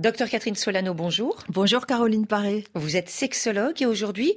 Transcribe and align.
Docteur 0.00 0.30
Catherine 0.30 0.54
Solano, 0.54 0.94
bonjour. 0.94 1.44
Bonjour 1.50 1.84
Caroline 1.84 2.26
Paré. 2.26 2.64
Vous 2.72 2.96
êtes 2.96 3.10
sexologue 3.10 3.82
et 3.82 3.84
aujourd'hui, 3.84 4.34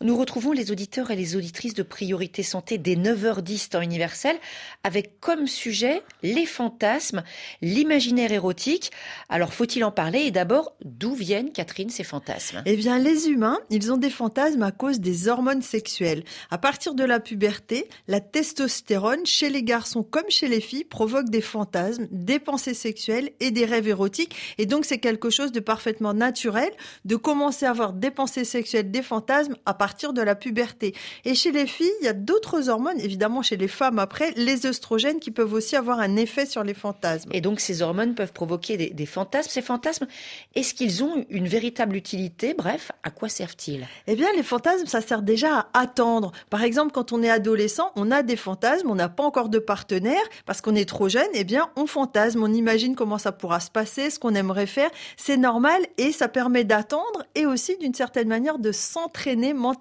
nous 0.00 0.16
retrouvons 0.16 0.52
les 0.52 0.70
auditeurs 0.70 1.10
et 1.10 1.16
les 1.16 1.34
auditrices 1.34 1.74
de 1.74 1.82
Priorité 1.82 2.44
Santé 2.44 2.78
dès 2.78 2.94
9h10 2.94 3.70
temps 3.70 3.80
universel 3.80 4.36
avec 4.84 5.18
comme 5.18 5.48
sujet 5.48 6.02
les 6.22 6.46
fantasmes, 6.46 7.24
l'imaginaire 7.62 8.30
érotique. 8.30 8.92
Alors 9.28 9.52
faut-il 9.52 9.82
en 9.82 9.90
parler? 9.90 10.20
Et 10.20 10.30
d'abord 10.30 10.76
d'où 10.84 11.14
viennent 11.14 11.50
Catherine 11.50 11.90
ces 11.90 12.04
fantasmes? 12.04 12.62
Eh 12.64 12.76
bien 12.76 13.00
les 13.00 13.28
humains, 13.28 13.58
ils 13.70 13.92
ont 13.92 13.96
des 13.96 14.10
fantasmes 14.10 14.62
à 14.62 14.70
cause 14.70 15.00
des 15.00 15.26
hormones 15.26 15.62
sexuelles. 15.62 16.22
À 16.50 16.58
partir 16.58 16.94
de 16.94 17.04
la 17.04 17.18
puberté, 17.18 17.88
la 18.06 18.20
testostérone 18.20 19.26
chez 19.26 19.50
les 19.50 19.64
garçons 19.64 20.04
comme 20.04 20.28
chez 20.28 20.46
les 20.46 20.60
filles 20.60 20.84
provoque 20.84 21.28
des 21.28 21.40
fantasmes, 21.40 22.06
des 22.12 22.38
pensées 22.38 22.74
sexuelles 22.74 23.30
et 23.40 23.50
des 23.50 23.64
rêves 23.64 23.88
érotiques 23.88 24.36
et 24.58 24.66
donc 24.66 24.84
c'est 24.84 24.98
quelque 24.98 25.30
chose 25.30 25.50
de 25.50 25.60
parfaitement 25.60 26.14
naturel 26.14 26.70
de 27.04 27.16
commencer 27.16 27.66
à 27.66 27.70
avoir 27.70 27.92
des 27.92 28.12
pensées 28.12 28.44
sexuelles, 28.44 28.92
des 28.92 29.02
fantasmes 29.02 29.56
à 29.66 29.74
partir 29.74 29.87
partir 29.88 30.12
de 30.12 30.20
la 30.20 30.34
puberté. 30.34 30.94
Et 31.24 31.34
chez 31.34 31.50
les 31.50 31.66
filles, 31.66 31.90
il 32.02 32.04
y 32.04 32.08
a 32.08 32.12
d'autres 32.12 32.68
hormones, 32.68 33.00
évidemment 33.00 33.40
chez 33.40 33.56
les 33.56 33.68
femmes 33.68 33.98
après, 33.98 34.32
les 34.36 34.66
œstrogènes 34.66 35.18
qui 35.18 35.30
peuvent 35.30 35.54
aussi 35.54 35.76
avoir 35.76 35.98
un 35.98 36.16
effet 36.16 36.44
sur 36.44 36.62
les 36.62 36.74
fantasmes. 36.74 37.30
Et 37.32 37.40
donc 37.40 37.58
ces 37.58 37.80
hormones 37.80 38.14
peuvent 38.14 38.34
provoquer 38.34 38.76
des, 38.76 38.90
des 38.90 39.06
fantasmes. 39.06 39.48
Ces 39.50 39.62
fantasmes, 39.62 40.06
est-ce 40.54 40.74
qu'ils 40.74 41.02
ont 41.02 41.24
une 41.30 41.48
véritable 41.48 41.96
utilité? 41.96 42.52
Bref, 42.52 42.92
à 43.02 43.08
quoi 43.08 43.30
servent-ils? 43.30 43.86
Eh 44.06 44.14
bien, 44.14 44.28
les 44.36 44.42
fantasmes, 44.42 44.84
ça 44.84 45.00
sert 45.00 45.22
déjà 45.22 45.70
à 45.72 45.80
attendre. 45.80 46.32
Par 46.50 46.64
exemple, 46.64 46.92
quand 46.92 47.12
on 47.12 47.22
est 47.22 47.30
adolescent, 47.30 47.90
on 47.96 48.10
a 48.10 48.22
des 48.22 48.36
fantasmes, 48.36 48.90
on 48.90 48.94
n'a 48.94 49.08
pas 49.08 49.22
encore 49.22 49.48
de 49.48 49.58
partenaire 49.58 50.20
parce 50.44 50.60
qu'on 50.60 50.74
est 50.74 50.86
trop 50.86 51.08
jeune. 51.08 51.30
Eh 51.32 51.44
bien, 51.44 51.70
on 51.76 51.86
fantasme, 51.86 52.42
on 52.42 52.52
imagine 52.52 52.94
comment 52.94 53.16
ça 53.16 53.32
pourra 53.32 53.60
se 53.60 53.70
passer, 53.70 54.10
ce 54.10 54.18
qu'on 54.18 54.34
aimerait 54.34 54.66
faire. 54.66 54.90
C'est 55.16 55.38
normal 55.38 55.80
et 55.96 56.12
ça 56.12 56.28
permet 56.28 56.64
d'attendre 56.64 57.24
et 57.34 57.46
aussi 57.46 57.78
d'une 57.78 57.94
certaine 57.94 58.28
manière 58.28 58.58
de 58.58 58.70
s'entraîner 58.70 59.54
mentalement 59.54 59.77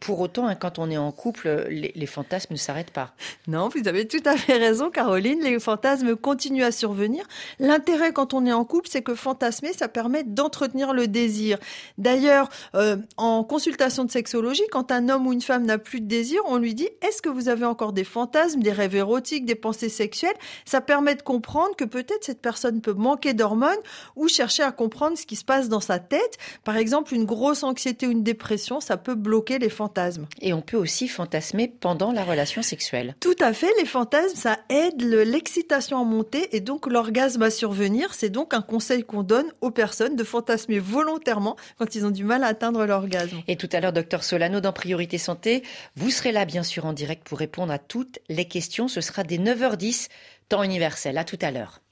pour 0.00 0.20
autant, 0.20 0.46
hein, 0.46 0.54
quand 0.54 0.78
on 0.78 0.90
est 0.90 0.96
en 0.96 1.12
couple, 1.12 1.66
les, 1.68 1.92
les 1.94 2.06
fantasmes 2.06 2.54
ne 2.54 2.58
s'arrêtent 2.58 2.90
pas. 2.90 3.14
Non, 3.46 3.68
vous 3.68 3.88
avez 3.88 4.06
tout 4.06 4.22
à 4.24 4.36
fait 4.36 4.56
raison, 4.56 4.90
Caroline. 4.90 5.40
Les 5.42 5.58
fantasmes 5.58 6.16
continuent 6.16 6.64
à 6.64 6.72
survenir. 6.72 7.26
L'intérêt 7.58 8.12
quand 8.12 8.34
on 8.34 8.46
est 8.46 8.52
en 8.52 8.64
couple, 8.64 8.88
c'est 8.90 9.02
que 9.02 9.14
fantasmer, 9.14 9.72
ça 9.72 9.88
permet 9.88 10.24
d'entretenir 10.24 10.92
le 10.92 11.08
désir. 11.08 11.58
D'ailleurs, 11.98 12.48
euh, 12.74 12.96
en 13.16 13.44
consultation 13.44 14.04
de 14.04 14.10
sexologie, 14.10 14.64
quand 14.70 14.92
un 14.92 15.08
homme 15.08 15.26
ou 15.26 15.32
une 15.32 15.42
femme 15.42 15.64
n'a 15.64 15.78
plus 15.78 16.00
de 16.00 16.06
désir, 16.06 16.40
on 16.46 16.58
lui 16.58 16.74
dit 16.74 16.88
est-ce 17.02 17.22
que 17.22 17.28
vous 17.28 17.48
avez 17.48 17.64
encore 17.64 17.92
des 17.92 18.04
fantasmes, 18.04 18.60
des 18.60 18.72
rêves 18.72 18.94
érotiques, 18.94 19.44
des 19.44 19.54
pensées 19.54 19.88
sexuelles? 19.88 20.36
Ça 20.64 20.80
permet 20.80 21.14
de 21.14 21.22
comprendre 21.22 21.76
que 21.76 21.84
peut-être 21.84 22.24
cette 22.24 22.40
personne 22.40 22.80
peut 22.80 22.94
manquer 22.94 23.34
d'hormones 23.34 23.76
ou 24.16 24.28
chercher 24.28 24.62
à 24.62 24.72
comprendre 24.72 25.16
ce 25.16 25.26
qui 25.26 25.36
se 25.36 25.44
passe 25.44 25.68
dans 25.68 25.80
sa 25.80 25.98
tête. 25.98 26.38
Par 26.64 26.76
exemple, 26.76 27.14
une 27.14 27.24
grosse 27.24 27.62
anxiété 27.62 28.06
ou 28.06 28.10
une 28.10 28.22
dépression, 28.22 28.80
ça 28.80 28.96
peut 28.96 29.14
bloquer 29.36 29.58
les 29.58 29.68
fantasmes. 29.68 30.26
Et 30.40 30.54
on 30.54 30.62
peut 30.62 30.78
aussi 30.78 31.08
fantasmer 31.08 31.68
pendant 31.68 32.10
la 32.10 32.24
relation 32.24 32.62
sexuelle. 32.62 33.14
Tout 33.20 33.36
à 33.38 33.52
fait, 33.52 33.70
les 33.78 33.84
fantasmes, 33.84 34.34
ça 34.34 34.58
aide 34.70 35.02
l'excitation 35.02 36.00
à 36.00 36.04
monter 36.04 36.56
et 36.56 36.60
donc 36.60 36.86
l'orgasme 36.86 37.42
à 37.42 37.50
survenir. 37.50 38.14
C'est 38.14 38.30
donc 38.30 38.54
un 38.54 38.62
conseil 38.62 39.04
qu'on 39.04 39.22
donne 39.22 39.52
aux 39.60 39.70
personnes 39.70 40.16
de 40.16 40.24
fantasmer 40.24 40.78
volontairement 40.78 41.56
quand 41.78 41.94
ils 41.94 42.06
ont 42.06 42.10
du 42.10 42.24
mal 42.24 42.44
à 42.44 42.46
atteindre 42.46 42.86
l'orgasme. 42.86 43.42
Et 43.46 43.56
tout 43.56 43.68
à 43.72 43.80
l'heure, 43.80 43.92
docteur 43.92 44.24
Solano, 44.24 44.60
dans 44.60 44.72
Priorité 44.72 45.18
Santé, 45.18 45.62
vous 45.96 46.10
serez 46.10 46.32
là 46.32 46.46
bien 46.46 46.62
sûr 46.62 46.86
en 46.86 46.94
direct 46.94 47.28
pour 47.28 47.38
répondre 47.38 47.74
à 47.74 47.78
toutes 47.78 48.18
les 48.30 48.46
questions. 48.46 48.88
Ce 48.88 49.02
sera 49.02 49.22
dès 49.22 49.36
9h10, 49.36 50.08
temps 50.48 50.62
universel. 50.62 51.18
À 51.18 51.24
tout 51.24 51.38
à 51.42 51.50
l'heure. 51.50 51.82